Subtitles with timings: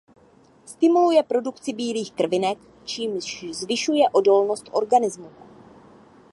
[0.65, 5.31] Stimuluje produkci bílých krvinek čímž zvyšuje odolnost organizmu.